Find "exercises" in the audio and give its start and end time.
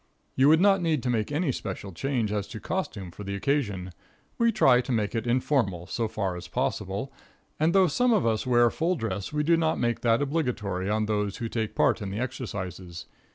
12.17-13.05